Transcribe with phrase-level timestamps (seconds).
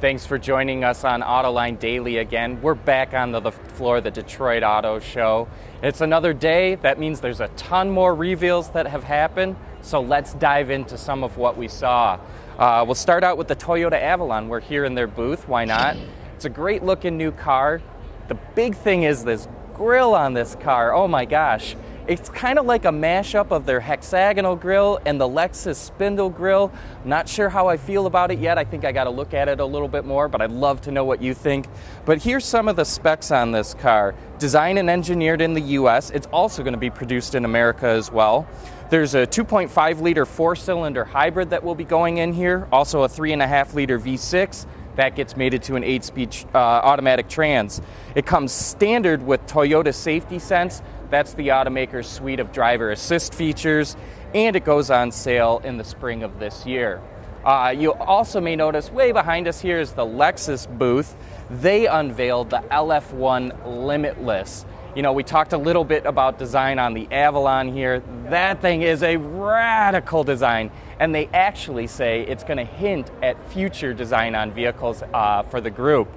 [0.00, 2.62] Thanks for joining us on Autoline Daily again.
[2.62, 5.46] We're back on the, the floor of the Detroit Auto Show.
[5.82, 6.76] It's another day.
[6.76, 9.56] That means there's a ton more reveals that have happened.
[9.82, 12.18] So let's dive into some of what we saw.
[12.58, 14.48] Uh, we'll start out with the Toyota Avalon.
[14.48, 15.46] We're here in their booth.
[15.46, 15.98] Why not?
[16.34, 17.82] It's a great looking new car.
[18.28, 20.94] The big thing is this grill on this car.
[20.94, 21.76] Oh my gosh.
[22.10, 26.72] It's kind of like a mashup of their hexagonal grill and the Lexus spindle grill.
[27.04, 28.58] Not sure how I feel about it yet.
[28.58, 30.80] I think I got to look at it a little bit more, but I'd love
[30.80, 31.68] to know what you think.
[32.06, 34.16] But here's some of the specs on this car.
[34.40, 38.10] Designed and engineered in the US, it's also going to be produced in America as
[38.10, 38.44] well.
[38.90, 43.08] There's a 2.5 liter four cylinder hybrid that will be going in here, also a
[43.08, 44.66] 3.5 liter V6
[44.96, 47.80] that gets mated to an 8 speed uh, automatic trans.
[48.14, 53.96] It comes standard with Toyota Safety Sense, that's the automaker's suite of driver assist features,
[54.32, 57.02] and it goes on sale in the spring of this year.
[57.44, 61.16] Uh, you also may notice way behind us here is the Lexus booth.
[61.48, 64.66] They unveiled the LF1 Limitless.
[64.96, 68.02] You know, we talked a little bit about design on the Avalon here.
[68.28, 73.36] That thing is a radical design, and they actually say it's going to hint at
[73.52, 76.08] future design on vehicles uh, for the group.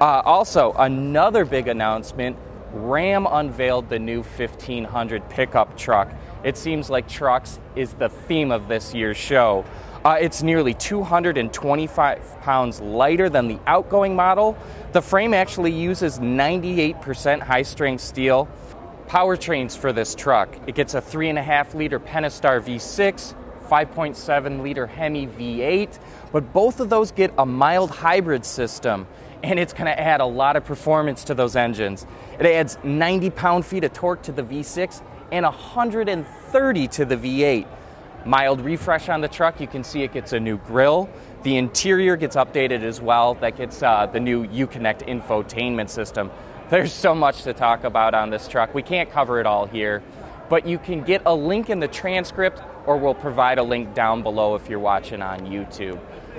[0.00, 2.36] Uh, also, another big announcement
[2.72, 6.14] Ram unveiled the new 1500 pickup truck.
[6.44, 9.64] It seems like trucks is the theme of this year's show.
[10.02, 14.56] Uh, it's nearly 225 pounds lighter than the outgoing model.
[14.92, 18.48] The frame actually uses 98% high strength steel.
[19.08, 23.34] Powertrains for this truck it gets a 3.5 liter Pentastar V6,
[23.68, 25.98] 5.7 liter Hemi V8,
[26.32, 29.06] but both of those get a mild hybrid system
[29.42, 32.06] and it's going to add a lot of performance to those engines.
[32.38, 37.66] It adds 90 pound feet of torque to the V6 and 130 to the V8.
[38.24, 41.08] Mild refresh on the truck, you can see it gets a new grille.
[41.42, 43.34] The interior gets updated as well.
[43.34, 46.30] That gets uh, the new Uconnect infotainment system.
[46.68, 48.74] There's so much to talk about on this truck.
[48.74, 50.02] We can't cover it all here,
[50.48, 54.22] but you can get a link in the transcript or we'll provide a link down
[54.22, 55.98] below if you're watching on YouTube.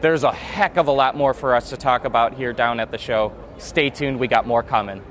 [0.00, 2.90] There's a heck of a lot more for us to talk about here down at
[2.90, 3.32] the show.
[3.58, 5.02] Stay tuned, we got more coming.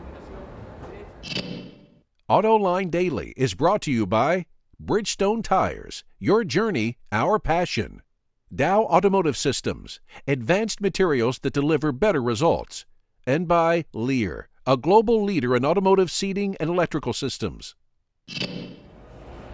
[2.30, 4.46] AutoLine Daily is brought to you by
[4.84, 8.02] Bridgestone Tires, your journey, our passion.
[8.54, 12.86] Dow Automotive Systems, advanced materials that deliver better results.
[13.28, 17.76] And by Lear, a global leader in automotive seating and electrical systems.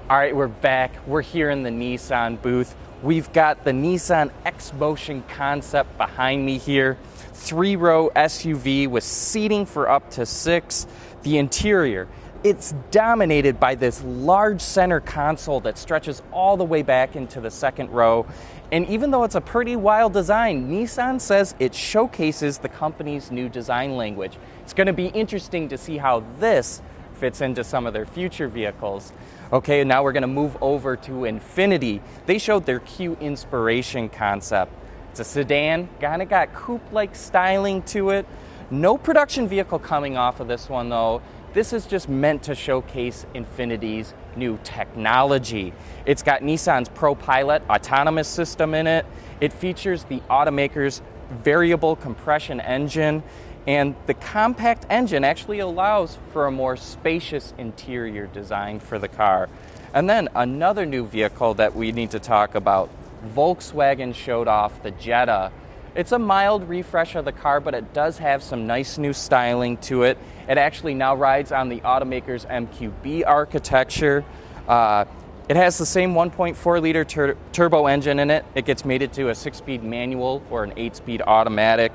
[0.10, 1.06] All right, we're back.
[1.06, 2.74] We're here in the Nissan booth.
[3.04, 6.98] We've got the Nissan X-Motion concept behind me here.
[7.34, 10.88] Three row SUV with seating for up to six.
[11.24, 12.08] The interior,
[12.44, 17.52] it's dominated by this large center console that stretches all the way back into the
[17.52, 18.26] second row.
[18.72, 23.50] And even though it's a pretty wild design, Nissan says it showcases the company's new
[23.50, 24.38] design language.
[24.64, 26.82] It's going to be interesting to see how this
[27.14, 29.12] fits into some of their future vehicles.
[29.52, 32.02] Okay, now we're going to move over to Infiniti.
[32.26, 34.74] They showed their Q Inspiration concept.
[35.12, 38.26] It's a sedan, kind of got coupe like styling to it.
[38.70, 41.22] No production vehicle coming off of this one though.
[41.54, 45.74] This is just meant to showcase Infiniti's new technology.
[46.06, 49.06] It's got Nissan's ProPilot autonomous system in it.
[49.42, 51.02] It features the automaker's
[51.44, 53.24] variable compression engine.
[53.66, 59.50] And the compact engine actually allows for a more spacious interior design for the car.
[59.94, 62.90] And then another new vehicle that we need to talk about
[63.36, 65.52] Volkswagen showed off the Jetta.
[65.98, 69.78] It's a mild refresh of the car, but it does have some nice new styling
[69.78, 70.20] to it.
[70.48, 74.24] It actually now rides on the automaker's MQB architecture.
[74.68, 75.06] Uh,
[75.50, 78.46] it has the same 1.4 liter tur- turbo engine in it.
[78.54, 81.92] It gets mated to a six speed manual or an eight speed automatic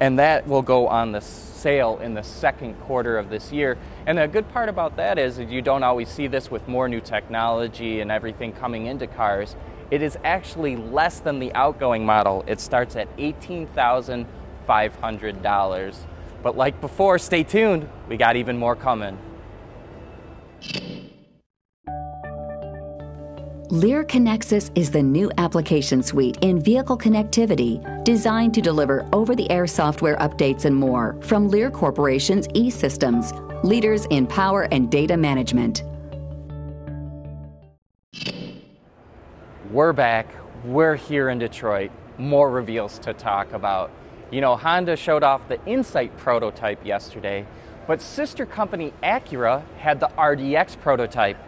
[0.00, 3.78] and that will go on the sale in the second quarter of this year.
[4.06, 6.88] And the good part about that is that you don't always see this with more
[6.88, 9.56] new technology and everything coming into cars.
[9.90, 12.44] It is actually less than the outgoing model.
[12.46, 15.96] It starts at $18,500.
[16.42, 19.18] But like before, stay tuned, we got even more coming.
[23.70, 29.50] Lear Connexus is the new application suite in vehicle connectivity designed to deliver over the
[29.50, 33.32] air software updates and more from Lear Corporation's e systems,
[33.62, 35.82] leaders in power and data management.
[39.70, 40.28] We're back.
[40.66, 41.90] We're here in Detroit.
[42.18, 43.90] More reveals to talk about.
[44.30, 47.46] You know, Honda showed off the Insight prototype yesterday,
[47.86, 51.38] but sister company Acura had the RDX prototype.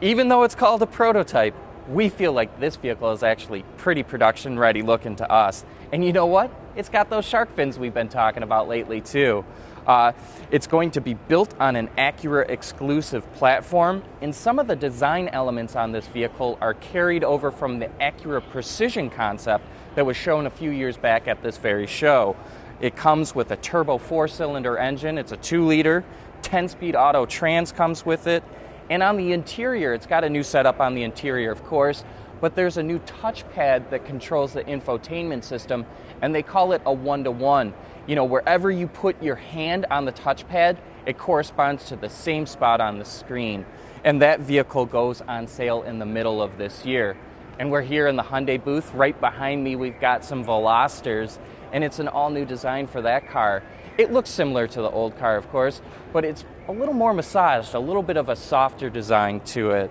[0.00, 1.54] Even though it's called a prototype,
[1.88, 5.64] we feel like this vehicle is actually pretty production ready looking to us.
[5.92, 6.50] And you know what?
[6.76, 9.44] it's got those shark fins we've been talking about lately, too.
[9.86, 10.12] Uh,
[10.50, 15.28] it's going to be built on an Acura exclusive platform, and some of the design
[15.28, 19.64] elements on this vehicle are carried over from the Acura Precision concept
[19.94, 22.36] that was shown a few years back at this very show.
[22.80, 26.04] It comes with a turbo four cylinder engine, it's a two liter,
[26.42, 28.44] 10 speed auto trans comes with it,
[28.90, 32.04] and on the interior, it's got a new setup on the interior, of course,
[32.40, 35.86] but there's a new touchpad that controls the infotainment system,
[36.20, 37.72] and they call it a one to one.
[38.06, 42.46] You know, wherever you put your hand on the touchpad, it corresponds to the same
[42.46, 43.64] spot on the screen.
[44.02, 47.16] And that vehicle goes on sale in the middle of this year.
[47.58, 48.92] And we're here in the Hyundai booth.
[48.94, 51.38] Right behind me, we've got some Velosters,
[51.72, 53.62] and it's an all new design for that car.
[53.98, 55.80] It looks similar to the old car, of course,
[56.12, 59.90] but it's a little more massaged, a little bit of a softer design to it.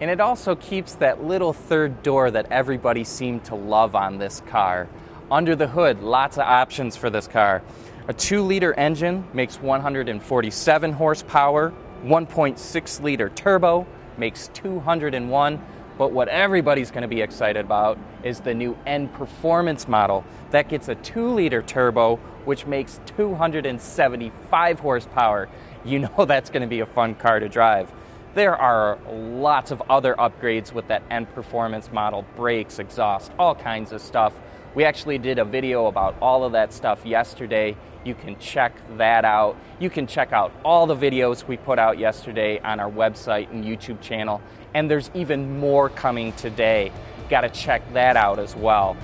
[0.00, 4.42] And it also keeps that little third door that everybody seemed to love on this
[4.46, 4.88] car.
[5.30, 7.62] Under the hood, lots of options for this car.
[8.06, 11.74] A 2 liter engine makes 147 horsepower,
[12.04, 13.86] 1.6 liter turbo
[14.16, 15.60] makes 201.
[15.98, 20.68] But what everybody's going to be excited about is the new N Performance model that
[20.68, 25.50] gets a 2 liter turbo, which makes 275 horsepower.
[25.84, 27.92] You know that's going to be a fun car to drive.
[28.32, 33.92] There are lots of other upgrades with that N Performance model brakes, exhaust, all kinds
[33.92, 34.32] of stuff.
[34.74, 37.76] We actually did a video about all of that stuff yesterday.
[38.02, 39.54] You can check that out.
[39.78, 43.62] You can check out all the videos we put out yesterday on our website and
[43.62, 44.40] YouTube channel.
[44.72, 46.92] And there's even more coming today.
[47.28, 48.96] Got to check that out as well.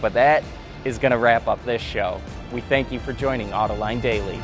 [0.00, 0.42] But that
[0.84, 2.20] is going to wrap up this show.
[2.52, 4.40] We thank you for joining Autoline Daily.